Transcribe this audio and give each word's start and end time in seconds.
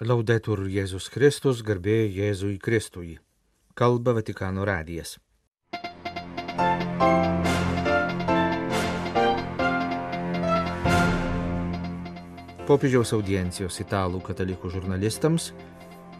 Laudetur 0.00 0.62
Jėzus 0.64 1.10
Kristus, 1.12 1.58
garbė 1.60 2.06
Jėzui 2.08 2.54
Kristui. 2.56 3.18
Kalba 3.76 4.14
Vatikano 4.16 4.62
radijas. 4.64 5.18
Popiežiaus 12.64 13.12
audiencijos 13.12 13.76
italų 13.84 14.22
katalikų 14.24 14.70
žurnalistams 14.72 15.50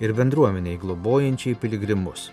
ir 0.04 0.12
bendruomeniai 0.12 0.76
globojančiai 0.82 1.56
piligrimus. 1.56 2.26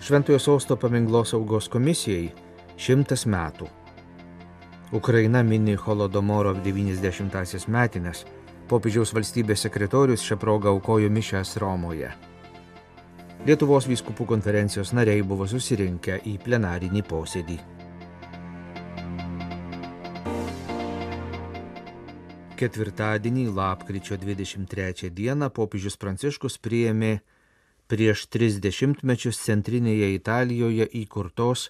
Šventojo 0.00 0.38
Sosto 0.40 0.78
paminklos 0.80 1.34
saugos 1.34 1.68
komisijai 1.68 2.30
šimtas 2.80 3.26
metų. 3.28 3.68
Ukraina 4.96 5.44
mini 5.44 5.76
Holodomoro 5.76 6.56
90-asias 6.64 7.68
metinės 7.68 8.24
Popiežiaus 8.64 9.10
valstybės 9.12 9.66
sekretorius 9.66 10.22
šią 10.24 10.38
progą 10.40 10.70
aukojo 10.72 11.10
mišęs 11.12 11.58
Romoje. 11.60 12.08
Lietuvos 13.44 13.84
vyskupų 13.84 14.24
konferencijos 14.30 14.94
nariai 14.96 15.20
buvo 15.20 15.44
susirinkę 15.44 16.16
į 16.24 16.38
plenarinį 16.46 17.02
posėdį. 17.04 17.58
Ketvirtadienį, 22.56 23.44
lapkričio 23.52 24.16
23 24.16 25.12
dieną, 25.12 25.50
popiežius 25.52 26.00
Pranciškus 26.00 26.56
priėmė 26.64 27.18
prieš 27.92 28.24
30 28.32 29.04
mečius 29.04 29.44
centrinėje 29.44 30.14
Italijoje 30.16 30.88
įkurtos 31.04 31.68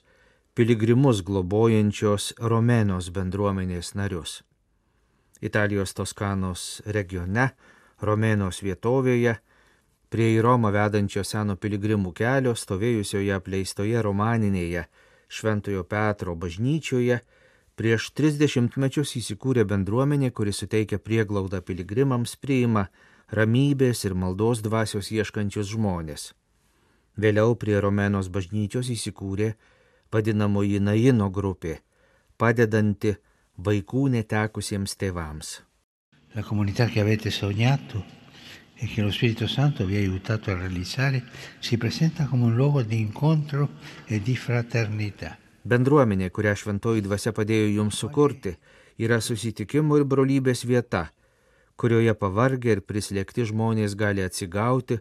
piligrimus 0.55 1.27
globojančios 1.27 2.37
Romenos 2.39 3.11
bendruomenės 3.11 3.97
narius. 3.99 4.45
Italijos 5.41 5.95
Toskanos 5.95 6.83
regione, 6.87 7.51
Romėnos 8.05 8.61
vietovėje, 8.63 9.39
prie 10.11 10.29
į 10.37 10.43
Romą 10.45 10.71
vedančio 10.75 11.25
seno 11.27 11.57
piligrimų 11.57 12.13
kelio, 12.15 12.55
stovėjusioje 12.55 13.33
apleistoje 13.35 14.03
romaninėje 14.03 14.85
Šventojo 15.29 15.83
Petro 15.89 16.37
bažnyčioje, 16.39 17.19
prieš 17.75 18.13
30 18.15 18.79
mečius 18.79 19.17
įsikūrė 19.19 19.65
bendruomenė, 19.67 20.31
kuri 20.31 20.53
suteikia 20.55 21.01
prieglaudą 21.03 21.61
piligrimams, 21.67 22.37
priima 22.37 22.87
ramybės 23.35 24.05
ir 24.07 24.15
maldos 24.15 24.63
dvasios 24.63 25.11
ieškančius 25.11 25.73
žmonės. 25.75 26.33
Vėliau 27.19 27.55
prie 27.59 27.79
Romenos 27.83 28.29
bažnyčios 28.31 28.91
įsikūrė 28.95 29.55
vadinamoji 30.15 30.81
Naino 30.83 31.31
grupė, 31.31 31.81
padedanti 32.39 33.17
vaikų 33.57 34.09
netekusiems 34.11 34.97
tėvams. 34.99 35.61
La 36.35 36.43
comunità 36.43 36.87
che 36.87 37.01
avete 37.01 37.31
sognato 37.31 38.05
e 38.75 38.87
che 38.87 39.03
lo 39.03 39.13
Spirito 39.13 39.47
Santo 39.47 39.87
vi 39.87 39.97
ha 39.97 39.99
aiutato 39.99 40.51
a 40.51 40.57
realizzare 40.57 41.23
si 41.61 41.79
presenta 41.79 42.27
come 42.27 42.45
un 42.45 42.57
luogo 42.57 42.83
di 42.83 42.99
incontro 42.99 43.69
e 44.07 44.21
di 44.21 44.35
fraternità. 44.37 45.39
Bendruomenė, 45.65 46.29
kurią 46.29 46.53
šventoji 46.61 47.01
dvasia 47.07 47.33
padėjo 47.33 47.71
jums 47.79 47.97
sukurti, 47.97 48.53
yra 49.01 49.21
susitikimo 49.23 49.97
ir 49.97 50.05
brolybės 50.05 50.67
vieta, 50.69 51.07
kurioje 51.81 52.13
pavargę 52.19 52.75
ir 52.75 52.83
prislėgti 52.85 53.47
žmonės 53.49 53.95
gali 53.97 54.21
atsigauti, 54.21 54.99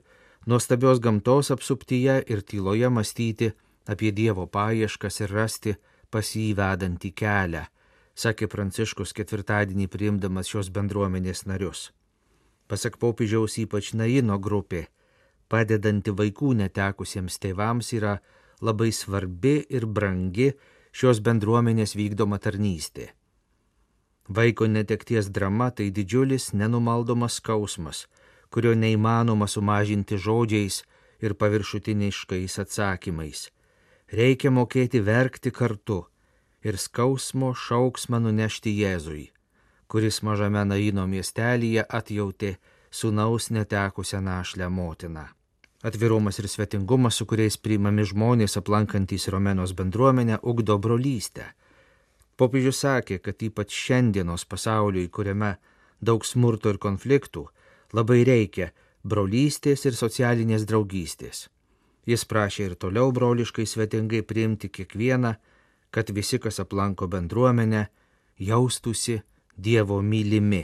nuostabios 0.47 1.01
gamtos 1.03 1.51
apsuptyje 1.51 2.21
ir 2.29 2.45
tyloje 2.47 2.87
mąstyti 2.87 3.51
apie 3.89 4.13
Dievo 4.15 4.47
paieškas 4.47 5.19
ir 5.25 5.35
rasti 5.35 5.75
pas 6.09 6.31
jį 6.31 6.53
vedantį 6.55 7.11
kelią 7.11 7.67
sakė 8.15 8.47
Pranciškus 8.47 9.13
ketvirtadienį 9.17 9.87
priimdamas 9.89 10.49
šios 10.51 10.69
bendruomenės 10.73 11.45
narius. 11.49 11.91
Pasak 12.67 12.97
popiežiaus 13.01 13.57
ypač 13.61 13.93
Naino 13.97 14.37
grupė, 14.39 14.85
padedanti 15.49 16.13
vaikų 16.13 16.53
netekusiems 16.61 17.39
tėvams 17.41 17.91
yra 17.97 18.19
labai 18.61 18.91
svarbi 18.93 19.59
ir 19.69 19.85
brangi 19.85 20.53
šios 20.93 21.19
bendruomenės 21.25 21.97
vykdoma 21.97 22.39
tarnystė. 22.39 23.09
Vaiko 24.29 24.69
netekties 24.71 25.27
drama 25.35 25.71
tai 25.71 25.89
didžiulis 25.91 26.53
nenumaldomas 26.53 27.41
skausmas, 27.41 28.05
kurio 28.53 28.71
neįmanoma 28.77 29.49
sumažinti 29.51 30.15
žodžiais 30.15 30.83
ir 31.19 31.35
paviršutiniškais 31.35 32.55
atsakymais. 32.63 33.49
Reikia 34.13 34.51
mokėti 34.53 35.01
verkti 35.03 35.51
kartu 35.51 36.05
ir 36.63 36.79
skausmo 36.79 37.51
šauksmą 37.53 38.19
nunešti 38.23 38.71
Jėzui, 38.79 39.27
kuris 39.91 40.21
mažame 40.23 40.63
Naino 40.65 41.05
miestelėje 41.07 41.85
atjautė 41.99 42.55
sunaus 42.91 43.49
netekusią 43.51 44.21
našlę 44.21 44.69
motiną. 44.69 45.25
Atvirumas 45.83 46.39
ir 46.39 46.47
svetingumas, 46.47 47.17
su 47.19 47.25
kuriais 47.27 47.57
priimami 47.59 48.05
žmonės 48.07 48.55
aplankantys 48.61 49.27
Romenos 49.27 49.73
bendruomenę, 49.75 50.37
ugdo 50.41 50.77
brolystę. 50.79 51.49
Popiežius 52.39 52.79
sakė, 52.85 53.19
kad 53.19 53.43
ypač 53.43 53.75
šiandienos 53.75 54.45
pasauliui, 54.47 55.09
kuriame 55.11 55.57
daug 56.01 56.23
smurto 56.25 56.71
ir 56.71 56.79
konfliktų, 56.79 57.43
labai 57.93 58.23
reikia 58.23 58.71
brolystės 59.03 59.83
ir 59.85 59.99
socialinės 59.99 60.63
draugystės. 60.69 61.49
Jis 62.07 62.23
prašė 62.27 62.69
ir 62.69 62.75
toliau 62.79 63.11
broliškai 63.15 63.65
svetingai 63.67 64.23
priimti 64.27 64.71
kiekvieną, 64.71 65.35
kad 65.93 66.09
visi, 66.09 66.39
kas 66.41 66.59
aplanko 66.59 67.07
bendruomenę, 67.07 67.85
jaustųsi 68.39 69.21
Dievo 69.57 69.99
mylimi. 70.01 70.63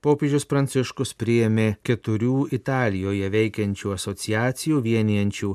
Popiežius 0.00 0.46
Pranciškus 0.48 1.10
priėmė 1.20 1.66
keturių 1.84 2.46
Italijoje 2.56 3.28
veikiančių 3.34 3.92
asociacijų 3.96 4.78
vienijančių 4.86 5.50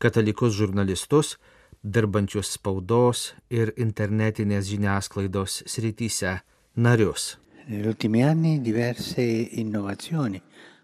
katalikus 0.00 0.54
žurnalistus, 0.56 1.34
dirbančius 1.82 2.54
spaudos 2.56 3.34
ir 3.50 3.74
internetinės 3.76 4.70
žiniasklaidos 4.70 5.64
srityse 5.66 6.38
narius. 6.76 7.36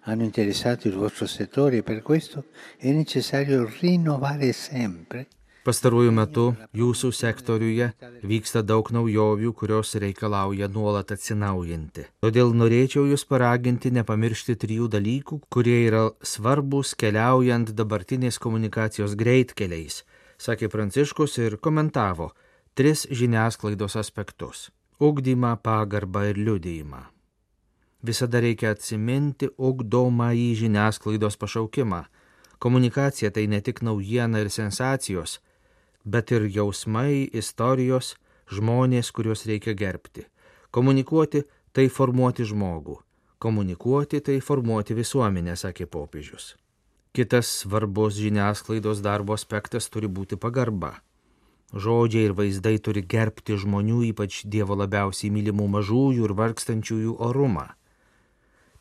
Hanno 0.05 0.23
interessato 0.23 0.87
il 0.87 0.97
vostro 0.97 1.27
settore 1.27 1.79
e 1.79 1.83
per 1.83 2.03
questo 2.03 2.45
è 2.77 2.93
necessario 2.93 3.65
rinnovare 3.81 4.53
sempre 4.53 5.29
Pastaruoju 5.65 6.11
metu 6.13 6.43
jūsų 6.77 7.09
sektoriuje 7.17 7.87
vyksta 8.29 8.61
daug 8.61 8.91
naujovių, 8.93 9.53
kurios 9.57 9.95
reikalauja 9.97 10.67
nuolat 10.69 11.15
atsinaujinti. 11.15 12.05
Todėl 12.21 12.51
norėčiau 12.53 13.07
jūs 13.09 13.25
paraginti 13.25 13.89
nepamiršti 13.97 14.59
trijų 14.61 14.91
dalykų, 14.93 15.39
kurie 15.49 15.79
yra 15.87 16.03
svarbus 16.21 16.93
keliaujant 17.01 17.73
dabartinės 17.79 18.37
komunikacijos 18.45 19.15
greitkeliais, 19.17 20.03
sakė 20.37 20.69
Pranciškus 20.69 21.39
ir 21.41 21.57
komentavo 21.57 22.35
tris 22.77 23.07
žiniasklaidos 23.09 23.97
aspektus- 23.97 24.69
ugdymą, 25.09 25.57
pagarbą 25.65 26.27
ir 26.29 26.43
liudėjimą. 26.45 27.01
Visada 28.05 28.45
reikia 28.45 28.77
atsiminti 28.77 29.49
ugdomą 29.57 30.29
į 30.37 30.47
žiniasklaidos 30.61 31.41
pašaukimą. 31.41 32.05
Komunikacija 32.59 33.31
tai 33.31 33.47
ne 33.47 33.61
tik 33.61 33.81
naujiena 33.81 34.45
ir 34.45 34.51
sensacijos, 34.51 35.41
bet 36.05 36.33
ir 36.33 36.49
jausmai, 36.53 37.29
istorijos, 37.33 38.15
žmonės, 38.53 39.11
kuriuos 39.13 39.47
reikia 39.49 39.75
gerbti. 39.75 40.27
Komunikuoti 40.75 41.45
tai 41.73 41.89
formuoti 41.89 42.45
žmogų, 42.45 42.99
komunikuoti 43.39 44.21
tai 44.21 44.41
formuoti 44.41 44.95
visuomenę, 44.95 45.57
sakė 45.57 45.87
popiežius. 45.87 46.55
Kitas 47.15 47.47
svarbus 47.63 48.19
žiniasklaidos 48.19 49.01
darbo 49.01 49.35
aspektas 49.39 49.87
turi 49.87 50.09
būti 50.11 50.37
pagarba. 50.37 50.97
Žodžiai 51.75 52.29
ir 52.29 52.35
vaizdai 52.35 52.77
turi 52.83 53.03
gerbti 53.03 53.57
žmonių, 53.59 54.01
ypač 54.11 54.43
Dievo 54.51 54.77
labiausiai 54.79 55.31
mylimų 55.35 55.69
mažųjų 55.77 56.27
ir 56.27 56.35
vargstančiųjų 56.39 57.15
orumą. 57.29 57.69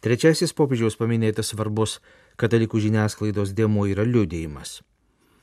Trečiasis 0.04 0.54
popiežiaus 0.54 0.98
paminėtas 1.00 1.54
svarbus 1.54 2.00
katalikų 2.42 2.82
žiniasklaidos 2.84 3.54
dėmuo 3.56 3.86
yra 3.90 4.04
liudėjimas. 4.04 4.82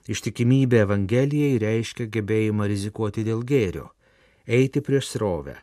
Ištikimybė 0.08 0.85
Evangelijai 0.87 1.58
reiškia 1.61 2.08
gebėjimą 2.08 2.69
rizikuoti 2.70 3.25
dėl 3.26 3.43
gėrio, 3.44 3.91
eiti 4.47 4.81
prieš 4.81 5.12
srovę, 5.17 5.58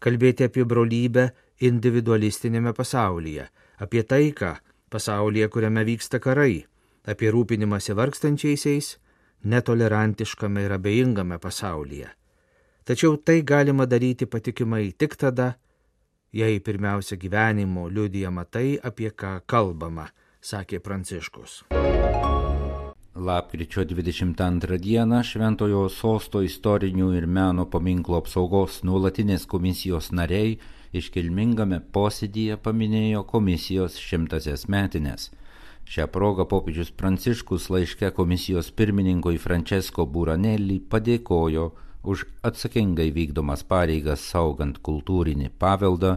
kalbėti 0.00 0.48
apie 0.48 0.64
brolybę 0.64 1.28
individualistinėme 1.60 2.72
pasaulyje, 2.74 3.48
apie 3.78 4.02
taiką 4.02 4.54
pasaulyje, 4.90 5.48
kuriame 5.52 5.84
vyksta 5.84 6.20
karai, 6.20 6.64
apie 7.04 7.30
rūpinimąsi 7.30 7.94
vargstančiaisiais, 7.96 8.94
netolerantiškame 9.44 10.64
ir 10.64 10.76
abejingame 10.78 11.38
pasaulyje. 11.38 12.08
Tačiau 12.84 13.16
tai 13.16 13.42
galima 13.42 13.86
daryti 13.86 14.26
patikimai 14.26 14.92
tik 14.98 15.16
tada, 15.16 15.54
jei 16.32 16.60
pirmiausia 16.60 17.16
gyvenimo 17.16 17.88
liudijama 17.88 18.44
tai, 18.44 18.78
apie 18.82 19.10
ką 19.10 19.38
kalbama, 19.46 20.08
sakė 20.40 20.80
Pranciškus. 20.84 21.62
Lapkričio 23.14 23.84
22 23.84 24.78
dieną 24.82 25.20
Šventojo 25.22 25.84
sosto 25.88 26.40
istorinių 26.42 27.12
ir 27.14 27.26
meno 27.30 27.62
paminklo 27.70 28.18
apsaugos 28.18 28.80
nuolatinės 28.82 29.44
komisijos 29.46 30.08
nariai 30.10 30.56
iškilmingame 30.98 31.78
posėdyje 31.94 32.56
paminėjo 32.64 33.22
komisijos 33.30 34.00
šimtasias 34.02 34.66
metinės. 34.66 35.28
Šią 35.86 36.08
progą 36.10 36.48
popiežius 36.50 36.90
Pranciškus 36.90 37.68
laiške 37.70 38.10
komisijos 38.16 38.72
pirmininkui 38.74 39.38
Francesco 39.38 40.08
Buranelli 40.10 40.80
padėkojo 40.82 41.68
už 42.02 42.26
atsakingai 42.42 43.12
vykdomas 43.14 43.62
pareigas 43.62 44.26
saugant 44.26 44.82
kultūrinį 44.82 45.52
paveldą 45.62 46.16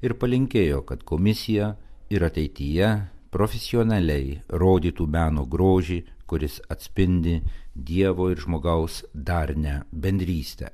ir 0.00 0.16
palinkėjo, 0.16 0.86
kad 0.88 1.04
komisija 1.04 1.74
ir 2.08 2.24
ateityje 2.24 2.94
profesionaliai 3.30 4.40
rodytų 4.48 5.06
meno 5.06 5.44
grožį, 5.44 6.00
kuris 6.30 6.60
atspindi 6.70 7.40
Dievo 7.74 8.30
ir 8.30 8.38
žmogaus 8.38 9.02
darnę 9.14 9.82
bendrystę. 9.92 10.70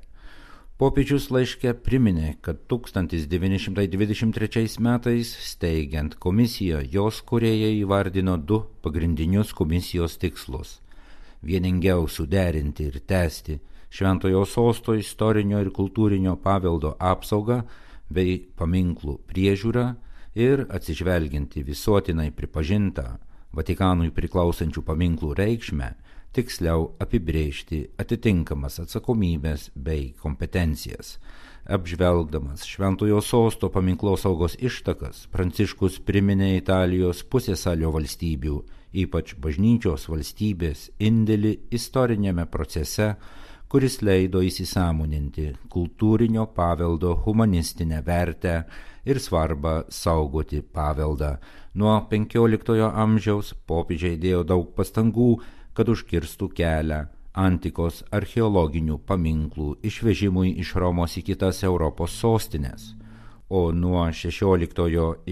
Popiežius 0.77 1.31
laiške 1.33 1.71
priminė, 1.81 2.35
kad 2.45 2.59
1923 2.69 4.77
metais 4.85 5.31
steigiant 5.51 6.13
komisiją 6.21 6.83
jos 6.93 7.23
kuriejai 7.25 7.79
įvardino 7.79 8.35
du 8.37 8.59
pagrindinius 8.85 9.55
komisijos 9.57 10.19
tikslus- 10.21 10.77
vieningiau 11.49 12.05
suderinti 12.07 12.85
ir 12.91 12.99
tęsti 12.99 13.59
Šventojo 13.89 14.45
sosto 14.45 14.93
istorinio 14.93 15.61
ir 15.63 15.71
kultūrinio 15.71 16.35
paveldo 16.43 16.95
apsaugą 16.99 17.63
bei 18.11 18.37
paminklų 18.59 19.17
priežiūrą 19.29 19.95
ir 20.35 20.65
atsižvelginti 20.69 21.63
visuotinai 21.65 22.31
pripažintą 22.35 23.17
Vatikanui 23.57 24.11
priklausančių 24.13 24.83
paminklų 24.85 25.31
reikšmę, 25.39 25.87
tiksliau 26.37 26.91
apibrėžti 27.01 27.87
atitinkamas 27.97 28.77
atsakomybės 28.83 29.71
bei 29.73 30.11
kompetencijas. 30.21 31.15
Apžvelgdamas 31.67 32.63
Šventojo 32.69 33.17
sosto 33.25 33.71
paminklosaugos 33.73 34.59
ištakas, 34.63 35.25
Pranciškus 35.33 35.97
priminė 36.05 36.53
Italijos 36.59 37.25
pusėsalio 37.27 37.89
valstybių, 37.95 38.61
ypač 39.03 39.33
bažnyčios 39.41 40.05
valstybės, 40.07 40.91
indėlį 41.01 41.57
istorinėme 41.75 42.45
procese, 42.53 43.15
kuris 43.67 43.99
leido 44.01 44.39
įsisamoninti 44.47 45.49
kultūrinio 45.71 46.45
paveldo 46.55 47.13
humanistinę 47.25 47.99
vertę 48.05 48.61
ir 49.05 49.19
svarbą 49.19 49.81
saugoti 49.89 50.61
paveldą. 50.61 51.35
Nuo 51.75 51.97
XV 52.11 52.87
amžiaus 52.87 53.53
popiežiai 53.67 54.15
dėjo 54.17 54.43
daug 54.47 54.71
pastangų, 54.75 55.31
kad 55.75 55.89
užkirstų 55.91 56.49
kelią 56.57 57.03
antikos 57.37 58.01
archeologinių 58.11 58.97
paminklų 59.05 59.75
išvežimui 59.85 60.55
iš 60.63 60.73
Romos 60.81 61.19
į 61.19 61.25
kitas 61.27 61.61
Europos 61.67 62.15
sostinės, 62.17 62.95
o 63.49 63.69
nuo 63.71 64.07
XVI 64.09 64.71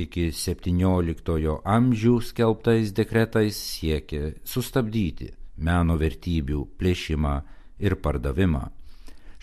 iki 0.04 0.30
XVII 0.36 1.58
amžių 1.78 2.20
skelbtais 2.22 2.94
dekretais 2.94 3.58
siekė 3.58 4.36
sustabdyti 4.44 5.32
meno 5.58 5.98
vertybių 5.98 6.62
plėšimą 6.78 7.36
ir 7.80 7.95
pardavimą. 8.01 8.66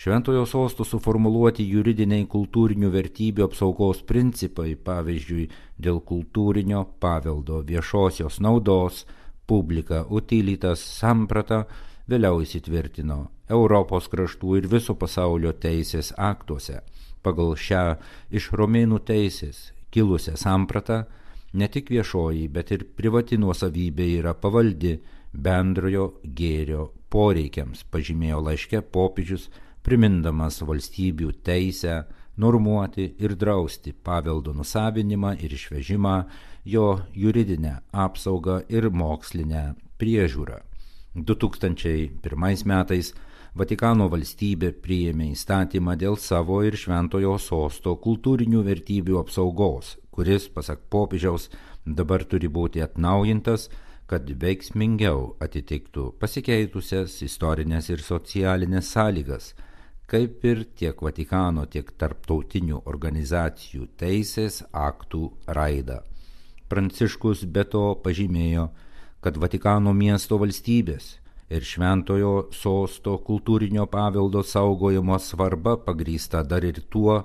Šventojo 0.03 0.43
sosto 0.49 0.83
suformuluoti 0.83 1.63
juridiniai 1.69 2.25
kultūrinių 2.27 2.89
vertybių 2.91 3.45
apsaugos 3.45 4.01
principai, 4.03 4.73
pavyzdžiui, 4.75 5.45
dėl 5.79 6.01
kultūrinio 6.03 6.81
paveldo 6.99 7.61
viešosios 7.63 8.41
naudos, 8.43 9.05
publika 9.47 10.03
utilitas 10.09 10.83
samprata 10.97 11.63
vėliau 12.09 12.41
įsitvirtino 12.43 13.19
Europos 13.53 14.09
kraštų 14.11 14.57
ir 14.59 14.67
viso 14.71 14.95
pasaulio 14.99 15.53
teisės 15.53 16.11
aktuose. 16.17 16.81
Pagal 17.23 17.55
šią 17.55 17.83
iš 18.35 18.49
romėnų 18.59 18.99
teisės 19.07 19.69
kilusią 19.93 20.35
sampratą 20.39 21.03
ne 21.53 21.69
tik 21.71 21.93
viešoji, 21.93 22.47
bet 22.49 22.73
ir 22.75 22.83
privati 22.97 23.37
nuosavybė 23.39 24.09
yra 24.17 24.33
pavaldi 24.33 24.97
bendrojo 25.33 26.09
gėrio 26.25 26.89
poreikiams, 27.13 27.85
pažymėjo 27.93 28.41
laiške 28.47 28.81
popiežius, 28.95 29.49
primindamas 29.85 30.61
valstybių 30.65 31.31
teisę 31.45 32.03
normuoti 32.37 33.11
ir 33.21 33.35
drausti 33.37 33.93
paveldo 33.93 34.53
nusavinimą 34.57 35.35
ir 35.43 35.53
išvežimą 35.53 36.15
jo 36.65 36.87
juridinę 37.13 37.75
apsaugą 38.05 38.63
ir 38.69 38.89
mokslinę 38.89 39.73
priežiūrą. 40.01 40.61
2001 41.13 42.65
metais 42.65 43.13
Vatikano 43.53 44.07
valstybė 44.09 44.71
priėmė 44.81 45.27
įstatymą 45.35 45.93
dėl 46.01 46.15
savo 46.17 46.63
ir 46.65 46.73
šventojo 46.73 47.35
sosto 47.37 47.91
kultūrinių 48.01 48.63
vertybių 48.65 49.19
apsaugos, 49.19 49.91
kuris, 50.09 50.47
pasak 50.55 50.81
popiežiaus, 50.89 51.51
dabar 51.85 52.25
turi 52.25 52.49
būti 52.49 52.81
atnaujintas, 52.81 53.67
kad 54.09 54.27
veiksmingiau 54.39 55.33
atitiktų 55.43 56.11
pasikeitusias 56.21 57.15
istorinės 57.25 57.89
ir 57.93 58.03
socialinės 58.03 58.91
sąlygas, 58.93 59.53
kaip 60.09 60.43
ir 60.45 60.65
tiek 60.77 60.99
Vatikano, 61.01 61.65
tiek 61.65 61.89
tarptautinių 61.97 62.83
organizacijų 62.85 63.87
teisės 63.97 64.61
aktų 64.71 65.29
raidą. 65.47 66.01
Pranciškus 66.69 67.45
be 67.45 67.63
to 67.63 67.93
pažymėjo, 68.03 68.67
kad 69.23 69.39
Vatikano 69.39 69.93
miesto 69.93 70.37
valstybės 70.41 71.17
ir 71.53 71.63
šventojo 71.63 72.49
sosto 72.55 73.15
kultūrinio 73.27 73.85
paveldo 73.91 74.43
saugojimo 74.43 75.17
svarba 75.19 75.77
pagrįsta 75.87 76.43
dar 76.43 76.65
ir 76.65 76.81
tuo, 76.89 77.23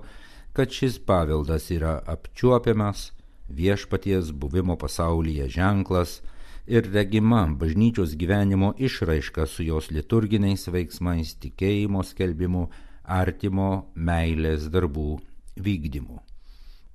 kad 0.52 0.72
šis 0.74 0.98
paveldas 0.98 1.70
yra 1.74 1.98
apčiuopiamas, 2.06 3.12
viešpaties 3.48 4.32
buvimo 4.32 4.76
pasaulyje 4.76 5.48
ženklas 5.58 6.18
ir 6.68 6.88
regima 6.92 7.46
bažnyčios 7.60 8.14
gyvenimo 8.20 8.74
išraiška 8.78 9.46
su 9.46 9.64
jos 9.64 9.90
liturginiais 9.90 10.68
veiksmais, 10.68 11.34
tikėjimo 11.42 12.04
skelbimu, 12.04 12.68
artimo 13.04 13.70
meilės 13.94 14.68
darbų 14.72 15.18
vykdymu. 15.56 16.18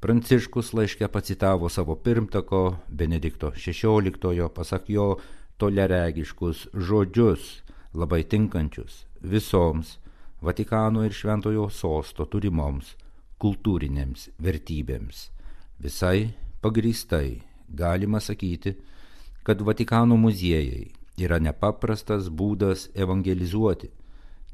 Pranciškus 0.04 0.74
laiške 0.78 1.08
pacitavo 1.08 1.70
savo 1.70 1.96
pirmtako 1.96 2.78
Benedikto 2.90 3.50
XVI, 3.56 4.50
pasak 4.54 4.90
jo, 4.92 5.18
toleregiškus 5.58 6.68
žodžius, 6.76 7.64
labai 7.94 8.24
tinkančius 8.24 9.06
visoms 9.24 9.98
Vatikano 10.44 11.06
ir 11.08 11.14
Šventojo 11.16 11.70
sosto 11.72 12.26
turimoms 12.28 12.98
kultūrinėms 13.40 14.28
vertybėms. 14.44 15.30
Visai 15.80 16.34
pagrįstai 16.60 17.40
galima 17.72 18.20
sakyti, 18.20 18.74
kad 19.44 19.62
Vatikano 19.62 20.18
muziejai 20.18 20.92
yra 21.20 21.40
nepaprastas 21.40 22.30
būdas 22.32 22.88
evangelizuoti, 22.96 23.90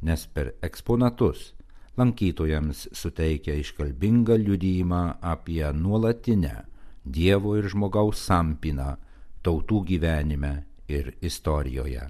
nes 0.01 0.25
per 0.33 0.53
eksponatus 0.65 1.53
lankytojams 1.99 2.87
suteikia 2.95 3.57
iškalbingą 3.59 4.37
liudyjimą 4.39 5.03
apie 5.21 5.65
nuolatinę 5.73 6.65
Dievo 7.05 7.55
ir 7.57 7.65
žmogaus 7.71 8.19
sampyną 8.27 8.89
tautų 9.41 9.79
gyvenime 9.87 10.51
ir 10.91 11.13
istorijoje. 11.25 12.03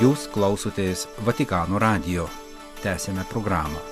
Jūs 0.00 0.28
klausotės 0.32 1.04
Vatikano 1.26 1.80
radio. 1.82 2.28
Tęsėme 2.84 3.26
programą. 3.28 3.82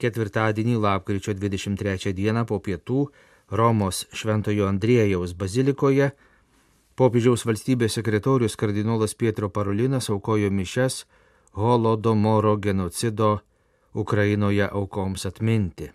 Ketvirtadienį, 0.00 0.78
lapkričio 0.80 1.34
23 1.36 2.14
dieną 2.16 2.46
po 2.48 2.60
pietų 2.60 3.08
Romos 3.50 4.06
Šventojo 4.12 4.68
Andriejaus 4.68 5.34
bazilikoje 5.36 6.10
popiežiaus 6.96 7.44
valstybės 7.46 7.98
sekretorius 7.98 8.56
kardinolas 8.56 9.14
Pietro 9.14 9.50
Parolinas 9.50 10.10
aukojo 10.10 10.50
mišes 10.50 11.04
holodomoro 11.52 12.56
genocido 12.56 13.38
Ukrainoje 13.94 14.68
aukoms 14.70 15.26
atminti. 15.26 15.90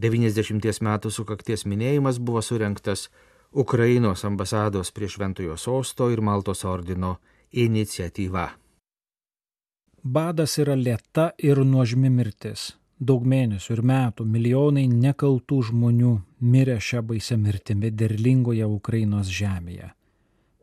90 0.00 0.82
metų 0.82 1.10
sukakties 1.10 1.66
minėjimas 1.68 2.18
buvo 2.18 2.42
surinktas 2.42 3.08
Ukrainos 3.52 4.24
ambasados 4.24 4.90
prie 4.90 5.08
Šventojo 5.08 5.56
sosto 5.56 6.10
ir 6.10 6.20
Maltos 6.20 6.64
ordino 6.64 7.18
iniciatyva. 7.52 8.48
Badas 10.02 10.58
yra 10.58 10.74
lėta 10.74 11.30
ir 11.38 11.60
nuožmi 11.64 12.10
mirtis. 12.10 12.72
Daug 13.02 13.24
mėnesių 13.26 13.72
ir 13.74 13.80
metų 13.82 14.24
milijonai 14.30 14.84
nekaltų 14.86 15.56
žmonių 15.72 16.10
mirė 16.52 16.76
šią 16.78 17.00
baisę 17.08 17.34
mirtimi 17.34 17.88
derlingoje 17.90 18.68
Ukrainos 18.68 19.26
žemėje. 19.26 19.88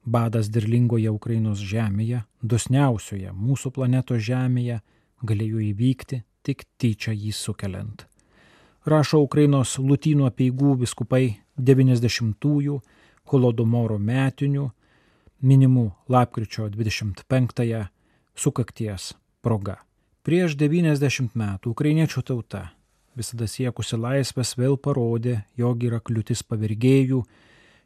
Badas 0.07 0.47
derlingoje 0.47 1.11
Ukrainos 1.11 1.59
žemėje, 1.59 2.21
dosniausioje 2.39 3.33
mūsų 3.35 3.73
planetos 3.75 4.23
žemėje, 4.23 4.77
galėjo 5.19 5.65
įvykti 5.65 6.21
tik 6.47 6.63
tyčia 6.79 7.11
jį 7.11 7.33
sukeliant. 7.35 8.05
Rašo 8.87 9.19
Ukrainos 9.25 9.75
Lutynų 9.75 10.29
apieigų 10.31 10.77
viskupai 10.85 11.41
90-ųjų 11.59 12.79
Holodomoro 13.33 13.99
metinių, 13.99 14.69
minimų 15.43 15.85
lapkričio 16.07 16.71
25-ąją 16.71 17.83
sukakties 18.31 19.11
proga. 19.43 19.81
Prieš 20.29 20.53
90 20.61 21.31
metų 21.33 21.71
ukrainiečių 21.73 22.21
tauta 22.21 22.59
visada 23.17 23.47
siekusi 23.49 23.97
laisvės, 23.97 24.51
vėl 24.61 24.75
parodė, 24.77 25.39
jog 25.57 25.81
yra 25.87 25.97
kliūtis 26.05 26.43
pavirgėjų, 26.45 27.23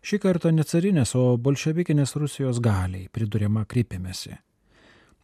šį 0.04 0.20
kartą 0.26 0.52
ne 0.52 0.66
carinės, 0.68 1.16
o 1.16 1.38
bolševikinės 1.40 2.18
Rusijos 2.20 2.60
galiai, 2.60 3.08
priduriama 3.16 3.64
krypimėsi. 3.64 4.36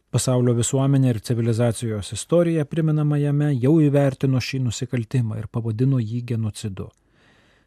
Pasaulio 0.08 0.56
visuomenė 0.62 1.12
ir 1.12 1.20
civilizacijos 1.20 2.14
istorija 2.16 2.64
priminama 2.64 3.20
jame 3.20 3.52
jau 3.52 3.76
įvertino 3.84 4.40
šį 4.40 4.64
nusikaltimą 4.70 5.42
ir 5.44 5.52
pavadino 5.52 6.00
jį 6.00 6.24
genocidu. 6.32 6.88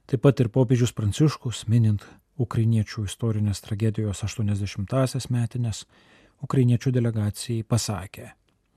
Taip 0.09 0.25
pat 0.25 0.41
ir 0.41 0.49
popiežius 0.49 0.97
Pranciškus, 0.97 1.67
minint 1.69 2.01
ukrainiečių 2.41 3.05
istorinės 3.05 3.61
tragedijos 3.69 4.25
80-asias 4.25 5.29
metinės, 5.29 5.85
ukrainiečių 6.41 6.97
delegacijai 6.97 7.61
pasakė, 7.69 8.33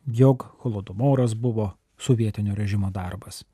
jog 0.07 0.57
holodomoras 0.59 1.35
buvo 1.35 1.77
sovietinio 1.99 2.55
režimo 2.55 2.91
darbas. 2.91 3.45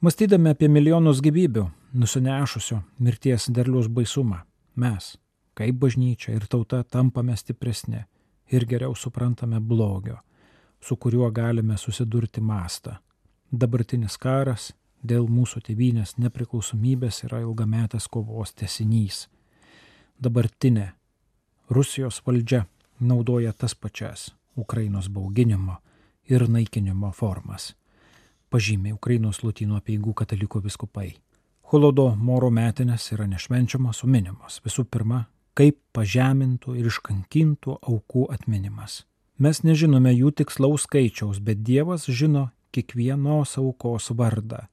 Mąstydami 0.00 0.50
apie 0.52 0.68
milijonus 0.68 1.20
gyvybių, 1.24 1.64
nusinešusių 1.96 2.80
mirties 3.00 3.46
derlius 3.56 3.86
baisumą, 3.88 4.42
mes, 4.76 5.14
kaip 5.56 5.78
bažnyčia 5.80 6.34
ir 6.36 6.44
tauta, 6.50 6.82
tampame 6.84 7.36
stipresni 7.36 8.02
ir 8.52 8.66
geriau 8.68 8.94
suprantame 8.94 9.60
blogio, 9.60 10.18
su 10.80 10.96
kuriuo 10.96 11.30
galime 11.30 11.78
susidurti 11.80 12.40
mastą. 12.40 12.98
Dabartinis 13.52 14.18
karas 14.18 14.72
dėl 15.02 15.28
mūsų 15.28 15.64
tėvynės 15.68 16.18
nepriklausomybės 16.18 17.24
yra 17.24 17.40
ilgametės 17.46 18.08
kovos 18.08 18.52
tesinys. 18.52 19.28
Dabartinė 20.20 20.92
Rusijos 21.70 22.20
valdžia 22.26 22.66
naudoja 23.00 23.52
tas 23.52 23.74
pačias 23.74 24.32
Ukrainos 24.56 25.08
bauginimo 25.08 25.78
ir 26.28 26.48
naikinimo 26.48 27.12
formas, 27.12 27.74
pažymė 28.50 28.94
Ukrainos 28.94 29.42
lūtynų 29.44 29.78
apieigų 29.80 30.14
katalikų 30.14 30.64
viskupai. 30.64 31.14
Holodo 31.72 32.14
moro 32.14 32.50
metinės 32.50 33.10
yra 33.12 33.26
nešvenčiamos, 33.26 34.04
o 34.04 34.06
minimos 34.06 34.60
visų 34.64 34.84
pirma 34.84 35.24
kaip 35.54 35.78
pažemintų 35.94 36.74
ir 36.78 36.90
iškankintų 36.90 37.78
aukų 37.82 38.28
atminimas. 38.34 39.04
Mes 39.38 39.62
nežinome 39.66 40.12
jų 40.14 40.30
tikslaus 40.40 40.84
skaičiaus, 40.86 41.40
bet 41.42 41.62
Dievas 41.66 42.06
žino 42.06 42.48
kiekvienos 42.74 43.56
aukos 43.58 44.10
vardą. 44.14 44.66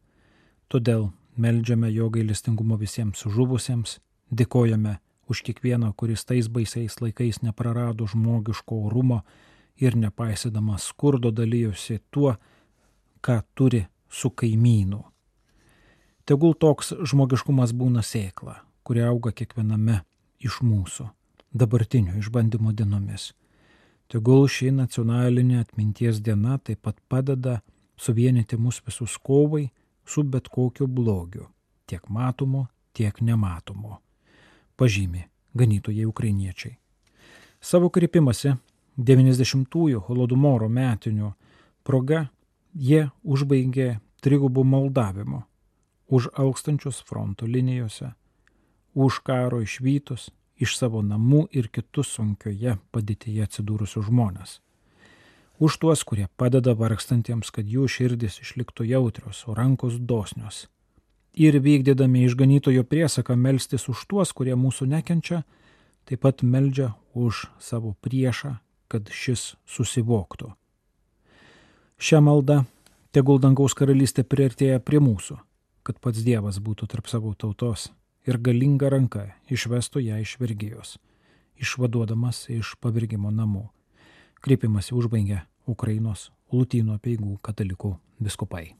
Todėl 0.69 1.09
meldžiame 1.37 1.89
jo 1.93 2.09
gailestingumo 2.13 2.77
visiems 2.81 3.23
žuvusiems, 3.25 3.99
dėkojame 4.29 4.97
už 5.31 5.41
kiekvieną, 5.47 5.93
kuris 5.97 6.25
tais 6.25 6.49
baisiais 6.49 6.97
laikais 7.01 7.41
neprarado 7.45 8.07
žmogiško 8.09 8.83
orumo 8.87 9.21
ir 9.77 9.95
nepaisydamas 9.95 10.89
skurdo 10.91 11.31
dalyjosi 11.31 11.99
tuo, 12.09 12.35
ką 13.21 13.41
turi 13.55 13.85
su 14.09 14.29
kaimynu. 14.29 15.03
Tegul 16.25 16.53
toks 16.53 16.93
žmogiškumas 17.03 17.73
būna 17.73 18.03
sėkla, 18.05 18.61
kuri 18.83 19.03
auga 19.05 19.31
kiekviename 19.35 20.01
iš 20.39 20.61
mūsų 20.65 21.09
dabartinių 21.53 22.17
išbandymo 22.21 22.71
dienomis. 22.71 23.31
Tegul 24.11 24.47
ši 24.51 24.71
nacionalinė 24.75 25.61
atminties 25.61 26.19
diena 26.23 26.57
taip 26.59 26.81
pat 26.85 26.97
padeda 27.09 27.61
suvienyti 27.99 28.57
mus 28.57 28.81
visus 28.85 29.17
kovai 29.17 29.69
su 30.05 30.23
bet 30.23 30.49
kokiu 30.51 30.87
blogiu, 30.87 31.47
tiek 31.87 32.07
matomu, 32.09 32.67
tiek 32.93 33.21
nematomu, 33.21 33.99
pažymė 34.75 35.27
ganytojai 35.55 36.07
ukrainiečiai. 36.07 36.77
Savo 37.61 37.89
kreipimąsi 37.89 38.55
90-ųjų 39.07 40.03
Holodomoro 40.07 40.69
metinių 40.69 41.33
proga 41.83 42.27
jie 42.73 43.09
užbaigė 43.23 43.99
trigubų 44.21 44.63
maldavimu 44.63 45.43
už 46.11 46.27
alkstančius 46.35 46.99
fronto 47.07 47.47
linijose, 47.47 48.11
už 48.93 49.21
karo 49.23 49.61
išvytus 49.63 50.29
iš 50.61 50.75
savo 50.77 51.01
namų 51.01 51.45
ir 51.55 51.69
kitus 51.73 52.11
sunkioje 52.17 52.75
padėtyje 52.91 53.47
atsidūrusius 53.47 54.09
žmonės. 54.09 54.59
Už 55.61 55.77
tuos, 55.77 56.03
kurie 56.03 56.27
padeda 56.41 56.73
vargstantiems, 56.73 57.51
kad 57.53 57.67
jų 57.69 57.87
širdis 57.87 58.39
išliktų 58.41 58.87
jautrios, 58.89 59.43
o 59.47 59.55
rankos 59.55 59.99
dosnios. 59.99 60.67
Ir 61.37 61.55
vykdydami 61.63 62.25
išganytojo 62.25 62.83
priesaką 62.83 63.37
melstis 63.37 63.87
už 63.87 64.03
tuos, 64.09 64.33
kurie 64.33 64.57
mūsų 64.57 64.89
nekenčia, 64.89 65.43
taip 66.09 66.25
pat 66.25 66.41
meldžia 66.43 66.91
už 67.13 67.45
savo 67.61 67.93
priešą, 68.01 68.57
kad 68.91 69.07
šis 69.15 69.53
susivoktų. 69.69 70.51
Šią 72.01 72.19
maldą 72.25 72.63
tegul 73.15 73.39
dangaus 73.39 73.75
karalystė 73.77 74.25
priartėja 74.27 74.81
prie 74.83 74.99
mūsų, 75.03 75.37
kad 75.87 75.99
pats 76.03 76.23
Dievas 76.25 76.59
būtų 76.59 76.89
tarp 76.91 77.07
savo 77.11 77.33
tautos 77.37 77.89
ir 78.27 78.39
galinga 78.41 78.91
ranka 78.91 79.29
išvestų 79.49 80.03
ją 80.07 80.19
iš 80.23 80.35
vergyjos, 80.41 80.97
išvaduodamas 81.61 82.47
iš 82.53 82.75
pavirgimo 82.81 83.31
namų. 83.31 83.67
Kreipimasi 84.41 84.97
užbaigė 84.97 85.43
Ukrainos 85.69 86.31
Lūtynų 86.51 86.97
apieigų 86.97 87.37
katalikų 87.45 87.95
viskupai. 88.19 88.73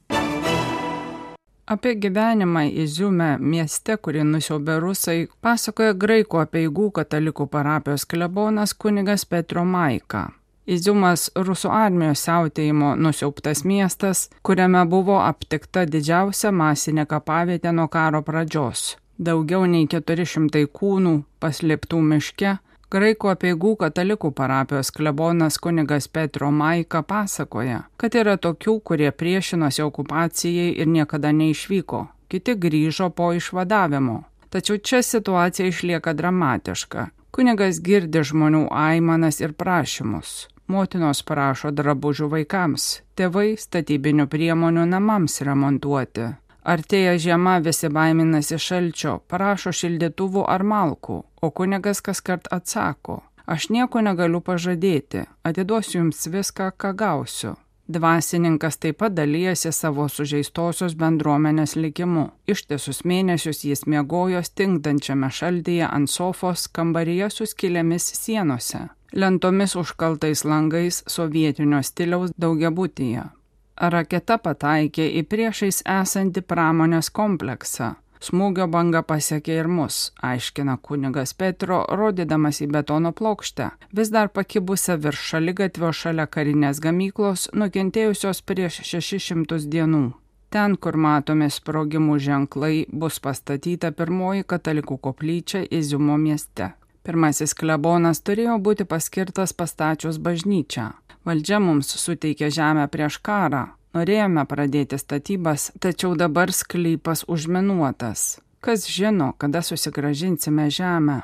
Apie 1.66 1.94
gyvenimą 1.94 2.64
Iziume 2.82 3.36
mieste, 3.38 3.94
kurį 3.94 4.24
nusiaubė 4.26 4.80
rusai, 4.82 5.28
pasakoja 5.46 5.94
graikų 5.94 6.40
apieigų 6.42 6.88
katalikų 6.96 7.46
parapijos 7.52 8.04
klebonas 8.10 8.74
kunigas 8.74 9.24
Petro 9.24 9.62
Maika. 9.64 10.24
Iziumas 10.66 11.28
rusų 11.34 11.70
armijos 11.70 12.24
siautėjimo 12.26 12.96
nusiauptas 12.98 13.62
miestas, 13.64 14.24
kuriame 14.42 14.82
buvo 14.90 15.20
aptikta 15.22 15.86
didžiausia 15.86 16.50
masinė 16.50 17.06
kapavietė 17.06 17.70
nuo 17.78 17.86
karo 17.88 18.24
pradžios. 18.26 18.96
Daugiau 19.18 19.62
nei 19.70 19.86
400 19.86 20.66
kūnų 20.66 21.14
paslėptų 21.42 22.02
miške 22.10 22.56
Graikų 22.92 23.30
apieigų 23.32 23.70
katalikų 23.80 24.28
parapijos 24.36 24.90
klebonas 24.92 25.56
kunigas 25.64 26.10
Petro 26.12 26.50
Maika 26.52 27.00
pasakoja, 27.00 27.86
kad 27.96 28.18
yra 28.20 28.34
tokių, 28.36 28.74
kurie 28.84 29.08
priešinosi 29.08 29.80
okupacijai 29.86 30.74
ir 30.76 30.90
niekada 30.92 31.30
neišvyko, 31.32 32.02
kiti 32.28 32.54
grįžo 32.66 33.08
po 33.16 33.30
išvadavimo. 33.32 34.18
Tačiau 34.52 34.76
čia 34.76 35.00
situacija 35.00 35.70
išlieka 35.72 36.12
dramatiška. 36.12 37.06
Kunigas 37.32 37.80
girdi 37.80 38.20
žmonių 38.28 38.66
aimanas 38.68 39.40
ir 39.40 39.56
prašymus. 39.56 40.50
Motinos 40.68 41.24
prašo 41.24 41.72
drabužių 41.72 42.28
vaikams, 42.28 43.00
tėvai 43.16 43.54
statybinių 43.56 44.28
priemonių 44.28 44.84
namams 44.92 45.40
remontuoti. 45.48 46.28
Artėja 46.62 47.16
žiema, 47.18 47.56
visi 47.58 47.88
baiminasi 47.90 48.54
šalčio, 48.62 49.16
prašo 49.26 49.72
šildytuvų 49.74 50.44
ar 50.46 50.62
malkų, 50.62 51.16
o 51.42 51.50
kunigas 51.50 52.00
kas 52.06 52.22
kart 52.22 52.46
atsako, 52.54 53.18
aš 53.50 53.66
nieko 53.74 53.98
negaliu 54.06 54.38
pažadėti, 54.40 55.24
atiduosiu 55.42 55.98
jums 55.98 56.22
viską, 56.30 56.70
ką 56.78 56.94
gausiu. 56.94 57.56
Dvasininkas 57.92 58.78
taip 58.78 59.00
pat 59.02 59.16
dalyjasi 59.16 59.72
savo 59.74 60.06
sužeistosios 60.08 60.94
bendruomenės 60.94 61.74
likimu. 61.74 62.28
Ištisus 62.46 63.02
mėnesius 63.02 63.64
jis 63.66 63.82
miegojo 63.90 64.44
stingdančiame 64.46 65.32
šaldyje 65.34 65.90
ant 65.90 66.08
sofos 66.08 66.68
kambaryje 66.70 67.28
su 67.34 67.50
skilėmis 67.50 68.06
sienose, 68.22 68.86
lentomis 69.12 69.74
užkaltais 69.76 70.46
langais 70.46 71.02
sovietinio 71.10 71.82
stiliaus 71.82 72.30
daugiabutyje 72.38 73.26
raketa 73.76 74.38
pataikė 74.38 75.08
į 75.20 75.24
priešais 75.28 75.82
esantį 75.88 76.44
pramonės 76.46 77.10
kompleksą. 77.10 77.94
Smūgio 78.22 78.68
banga 78.70 79.00
pasiekė 79.02 79.54
ir 79.58 79.68
mus, 79.68 79.96
aiškina 80.22 80.76
kunigas 80.86 81.32
Petro, 81.34 81.80
rodydamas 81.90 82.60
į 82.62 82.68
betono 82.70 83.10
plokštę, 83.18 83.70
vis 83.98 84.12
dar 84.14 84.30
pakibusią 84.30 84.94
virš 85.02 85.24
šaligatvio 85.32 85.90
šalia 85.90 86.28
karinės 86.30 86.78
gamyklos, 86.84 87.48
nukentėjusios 87.50 88.44
prieš 88.46 88.78
600 88.92 89.66
dienų. 89.72 90.04
Ten, 90.52 90.76
kur 90.76 90.98
matomi 91.00 91.48
sprogimų 91.50 92.20
ženklai, 92.20 92.84
bus 92.92 93.18
pastatyta 93.24 93.90
pirmoji 93.90 94.46
katalikų 94.46 95.00
koplyčia 95.08 95.64
Iziumo 95.64 96.18
mieste. 96.20 96.70
Pirmasis 97.02 97.54
klebonas 97.58 98.20
turėjo 98.22 98.60
būti 98.62 98.84
paskirtas 98.86 99.52
pastačius 99.58 100.20
bažnyčią. 100.22 100.92
Valdžia 101.26 101.58
mums 101.62 101.90
suteikė 101.98 102.50
žemę 102.50 102.86
prieš 102.90 103.18
karą. 103.26 103.64
Norėjome 103.92 104.44
pradėti 104.48 104.98
statybas, 104.98 105.70
tačiau 105.82 106.14
dabar 106.16 106.52
sklypas 106.54 107.24
užminuotas. 107.28 108.38
Kas 108.62 108.86
žino, 108.86 109.32
kada 109.38 109.60
susigražinsime 109.66 110.70
žemę. 110.70 111.18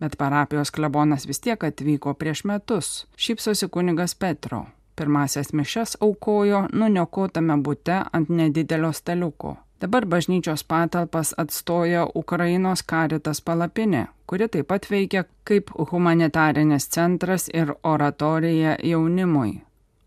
Bet 0.00 0.16
parapijos 0.18 0.74
klebonas 0.74 1.26
vis 1.30 1.40
tiek 1.40 1.64
atvyko 1.64 2.14
prieš 2.18 2.44
metus, 2.50 2.90
šypsosi 3.16 3.70
kunigas 3.70 4.14
Petro. 4.18 4.66
Pirmasias 4.98 5.52
mišes 5.52 5.96
aukojo 6.00 6.66
nuniokotame 6.72 7.56
bute 7.62 8.02
ant 8.12 8.28
nedidelio 8.28 8.92
staliuko. 8.92 9.56
Dabar 9.80 10.04
bažnyčios 10.04 10.64
patalpas 10.64 11.34
atstoja 11.40 12.04
Ukrainos 12.14 12.82
karitas 12.82 13.40
palapinė, 13.40 14.06
kuri 14.26 14.48
taip 14.48 14.68
pat 14.68 14.88
veikia 14.90 15.24
kaip 15.48 15.72
humanitarinis 15.92 16.88
centras 16.92 17.48
ir 17.48 17.72
oratorija 17.82 18.76
jaunimui. 18.84 19.60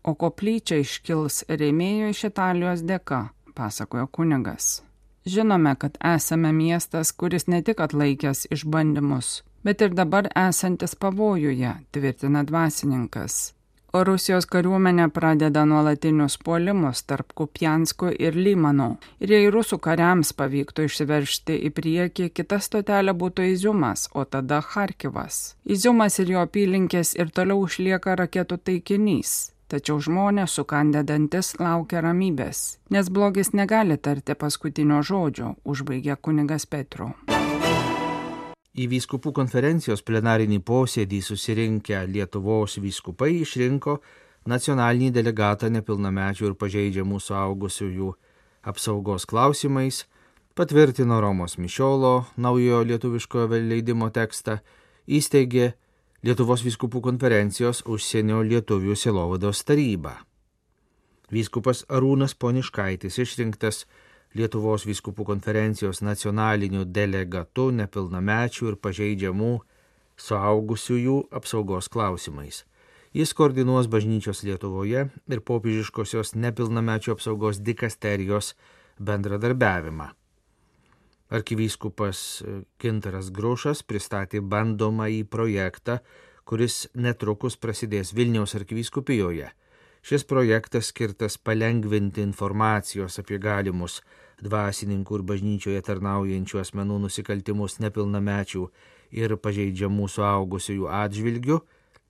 O 0.04 0.14
koplyčia 0.14 0.78
iškils 0.84 1.44
rėmėjo 1.48 2.12
iš 2.14 2.24
Italijos 2.30 2.84
dėka. 2.86 3.28
pasakojo 3.54 4.06
kunigas. 4.06 4.82
Žinome, 5.24 5.74
kad 5.78 5.98
esame 6.14 6.52
miestas, 6.52 7.12
kuris 7.12 7.46
ne 7.46 7.62
tik 7.62 7.80
atlaikęs 7.80 8.46
išbandymus, 8.50 9.42
bet 9.62 9.80
ir 9.80 9.94
dabar 9.94 10.28
esantis 10.36 10.94
pavojuje, 10.94 11.74
tvirtina 11.90 12.42
dvasininkas. 12.44 13.54
Rusijos 14.02 14.46
kariuomenė 14.50 15.06
pradeda 15.14 15.62
nuolatinius 15.70 16.34
puolimus 16.42 17.04
tarp 17.06 17.30
Kupiansko 17.38 18.10
ir 18.18 18.34
Limano. 18.34 18.96
Ir 19.22 19.30
jei 19.36 19.50
rusų 19.54 19.78
kariams 19.78 20.32
pavyktų 20.34 20.88
išsiveršti 20.88 21.60
į 21.68 21.70
priekį, 21.76 22.28
kita 22.34 22.58
stotelė 22.58 23.14
būtų 23.14 23.46
Iziumas, 23.52 24.08
o 24.14 24.24
tada 24.24 24.58
Harkivas. 24.74 25.54
Iziumas 25.64 26.18
ir 26.18 26.34
jo 26.34 26.42
apylinkės 26.42 27.14
ir 27.14 27.30
toliau 27.30 27.62
išlieka 27.68 28.16
raketų 28.18 28.58
taikinys. 28.66 29.34
Tačiau 29.70 30.00
žmonės 30.02 30.58
sukandę 30.58 31.04
dantis 31.06 31.54
laukia 31.58 32.02
ramybės, 32.04 32.80
nes 32.90 33.08
blogis 33.08 33.54
negali 33.54 33.96
tarti 33.96 34.34
paskutinio 34.34 35.00
žodžio, 35.02 35.54
užbaigė 35.64 36.18
kunigas 36.20 36.66
Petru. 36.66 37.14
Į 38.74 38.88
vyskupų 38.90 39.30
konferencijos 39.36 40.00
plenarinį 40.02 40.56
posėdį 40.66 41.20
susirinkę 41.22 42.00
Lietuvos 42.10 42.74
vyskupai 42.82 43.30
išrinko 43.44 44.00
nacionalinį 44.50 45.12
delegatą 45.14 45.70
nepilnamečių 45.70 46.48
ir 46.48 46.56
pažeidžiamų 46.58 47.20
suaugusiųjų 47.22 48.08
apsaugos 48.66 49.28
klausimais, 49.30 50.00
patvirtino 50.58 51.20
Romos 51.22 51.54
Mišiolo 51.54 52.24
naujojo 52.34 52.82
lietuviškojo 52.90 53.62
leidimo 53.62 54.10
tekstą, 54.10 54.58
įsteigė 55.06 55.76
Lietuvos 56.26 56.66
vyskupų 56.66 57.04
konferencijos 57.04 57.84
užsienio 57.86 58.42
lietuvių 58.42 58.96
silovados 58.98 59.62
tarybą. 59.68 60.16
Vyskupas 61.30 61.84
Arūnas 61.86 62.34
Poniškaitis 62.34 63.20
išrinktas 63.22 63.84
Lietuvos 64.34 64.82
vyskupų 64.82 65.28
konferencijos 65.28 66.00
nacionaliniu 66.02 66.82
delegatu 66.84 67.68
nepilnamečių 67.70 68.72
ir 68.72 68.76
pažeidžiamų 68.82 69.50
suaugusiųjų 70.18 71.18
apsaugos 71.38 71.86
klausimais. 71.88 72.64
Jis 73.14 73.30
koordinuos 73.38 73.86
bažnyčios 73.86 74.42
Lietuvoje 74.42 75.04
ir 75.30 75.40
popiežiškosios 75.46 76.34
nepilnamečių 76.34 77.14
apsaugos 77.14 77.62
dikasterijos 77.62 78.56
bendradarbiavimą. 78.98 80.10
Arkivyskupas 81.30 82.42
Kintaras 82.78 83.30
Grušas 83.30 83.84
pristatė 83.86 84.42
bandomąjį 84.42 85.22
projektą, 85.30 86.00
kuris 86.44 86.88
netrukus 86.94 87.54
prasidės 87.56 88.10
Vilniaus 88.18 88.58
arkivyskupijoje. 88.58 89.52
Šis 90.04 90.26
projektas 90.28 90.90
skirtas 90.90 91.38
palengvinti 91.38 92.20
informacijos 92.20 93.22
apie 93.22 93.38
galimus 93.40 94.02
dvasininkų 94.44 95.20
ir 95.20 95.24
bažnyčioje 95.30 95.84
tarnaujančių 95.86 96.60
asmenų 96.62 96.98
nusikaltimus 97.06 97.80
nepilnamečių 97.84 98.66
ir 99.20 99.36
pažeidžiamų 99.40 100.08
suaugusiųjų 100.10 100.90
atžvilgių, 101.02 101.58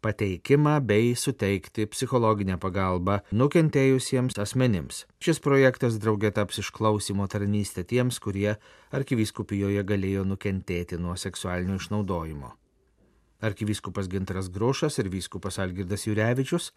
pateikimą 0.04 0.74
bei 0.84 1.14
suteikti 1.16 1.86
psichologinę 1.88 2.58
pagalbą 2.60 3.20
nukentėjusiems 3.32 4.36
asmenims. 4.42 5.04
Šis 5.24 5.40
projektas 5.44 5.96
draugė 6.02 6.32
taps 6.36 6.60
išklausimo 6.60 7.28
tarnystė 7.32 7.86
tiems, 7.88 8.20
kurie 8.20 8.58
arkivyskupijoje 8.92 9.84
galėjo 9.88 10.26
nukentėti 10.28 11.00
nuo 11.00 11.16
seksualinio 11.16 11.78
išnaudojimo. 11.80 12.52
Arkivyskupas 13.44 14.08
Gintaras 14.12 14.50
Grošas 14.52 14.98
ir 15.00 15.08
vyskupas 15.12 15.58
Algirdas 15.60 16.04
Jurevičius 16.08 16.70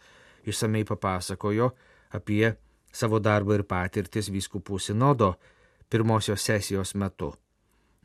išsamei 0.47 0.87
papasakojo 0.87 1.73
apie 2.15 2.55
savo 2.91 3.19
darbą 3.19 3.57
ir 3.59 3.63
patirtis 3.63 4.31
vyskupų 4.33 4.79
sinodo 4.79 5.35
pirmosios 5.89 6.41
sesijos 6.43 6.95
metu. 6.95 7.33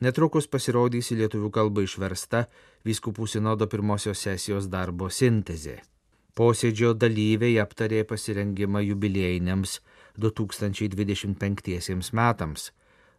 Netrukus 0.03 0.49
pasirodys 0.51 1.13
į 1.15 1.21
lietuvių 1.23 1.51
kalbą 1.55 1.85
išversta 1.87 2.47
vyskupų 2.87 3.27
sinodo 3.31 3.69
pirmosios 3.71 4.19
sesijos 4.27 4.67
darbo 4.67 5.09
sintezė. 5.11 5.79
Posėdžio 6.35 6.95
dalyviai 6.97 7.59
aptarė 7.63 8.03
pasirengimą 8.09 8.81
jubiliejiniams 8.87 9.81
2025 10.19 12.11
metams. 12.19 12.71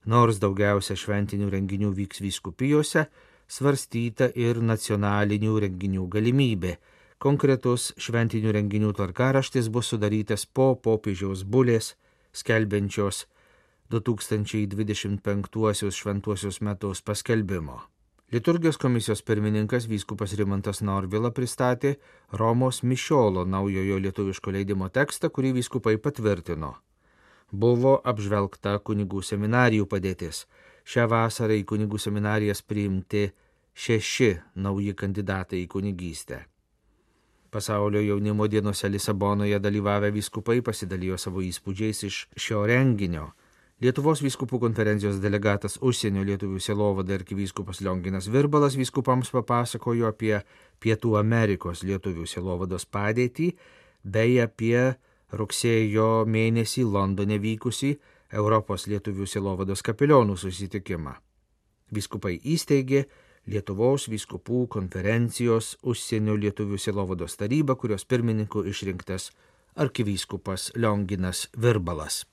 Nors 0.06 0.40
daugiausia 0.44 0.98
šventinių 1.00 1.48
renginių 1.54 1.94
vyks 1.96 2.20
vyskupijose, 2.26 3.06
svarstyta 3.48 4.28
ir 4.36 4.60
nacionalinių 4.60 5.60
renginių 5.64 6.08
galimybė 6.12 6.76
Konkretus 7.24 7.94
šventinių 8.04 8.52
renginių 8.52 8.90
tvarkaraštis 8.98 9.70
bus 9.72 9.94
sudarytas 9.94 10.44
po 10.44 10.74
popiežiaus 10.76 11.46
bulės, 11.48 11.94
skelbiančios 12.36 13.22
2025 13.96 15.92
šventuosius 16.00 16.60
metus 16.60 17.02
paskelbimo. 17.02 17.80
Liturgijos 18.34 18.76
komisijos 18.82 19.22
pirmininkas 19.24 19.88
vyskupas 19.88 20.36
Rimantas 20.36 20.82
Norvila 20.84 21.32
pristatė 21.32 21.96
Romos 22.32 22.84
Mišiolo 22.84 23.46
naujojo 23.48 24.04
lietuviško 24.04 24.52
leidimo 24.52 24.90
tekstą, 24.90 25.30
kurį 25.30 25.54
vyskupai 25.62 25.96
patvirtino. 26.04 26.74
Buvo 27.52 28.02
apžvelgta 28.04 28.80
kunigų 28.84 29.24
seminarijų 29.24 29.88
padėtis. 29.88 30.44
Šią 30.84 31.08
vasarą 31.08 31.56
į 31.56 31.64
kunigų 31.72 31.98
seminarijas 32.02 32.62
priimti 32.68 33.30
šeši 33.74 34.34
nauji 34.56 34.92
kandidatai 34.98 35.64
į 35.64 35.68
kunigystę. 35.72 36.53
Pasaulio 37.54 38.02
jaunimo 38.02 38.48
dienose 38.48 38.90
Lisabonoje 38.90 39.60
dalyvavę 39.60 40.10
vyskupai 40.12 40.62
pasidalijo 40.66 41.18
savo 41.22 41.42
įspūdžiais 41.46 42.00
iš 42.08 42.16
šio 42.46 42.64
renginio. 42.66 43.28
Lietuvos 43.84 44.24
vyskupų 44.26 44.58
konferencijos 44.64 45.20
delegatas 45.22 45.78
užsienio 45.78 46.24
lietuvių 46.26 46.58
selovada 46.58 47.14
arkivyskupas 47.14 47.84
Lionginas 47.86 48.30
Virbalas 48.34 48.74
vyskupams 48.80 49.30
papasakojo 49.36 50.10
apie 50.10 50.40
Pietų 50.82 51.14
Amerikos 51.20 51.84
lietuvių 51.86 52.26
selovados 52.32 52.88
padėtį 52.90 53.52
bei 54.16 54.40
apie 54.42 54.96
rugsėjo 55.30 56.24
mėnesį 56.26 56.88
Londone 56.90 57.38
vykusi 57.44 57.94
Europos 58.34 58.88
lietuvių 58.90 59.30
selovados 59.30 59.86
kapelionų 59.86 60.40
susitikimą. 60.42 61.14
Vyskupai 61.94 62.40
įsteigė 62.42 63.06
Lietuvos 63.44 64.06
vyskupų 64.08 64.70
konferencijos 64.72 65.74
užsienio 65.84 66.38
lietuvių 66.40 66.78
silovados 66.80 67.36
taryba, 67.36 67.76
kurios 67.76 68.06
pirmininku 68.08 68.64
išrinktas 68.72 69.34
arkivyskupas 69.76 70.70
Lionginas 70.80 71.50
Virbalas. 71.60 72.24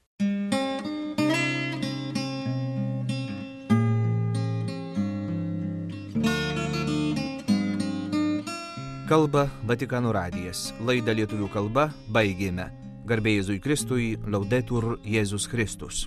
Kalba 9.10 9.48
Vatikano 9.66 10.12
radijas. 10.14 10.68
Laidą 10.86 11.16
lietuvių 11.18 11.50
kalba 11.50 11.88
baigėme. 12.14 12.68
Garbėjai 13.10 13.40
Jėzui 13.40 13.58
Kristui, 13.58 14.12
laudetur 14.30 15.00
Jėzus 15.02 15.50
Kristus. 15.50 16.04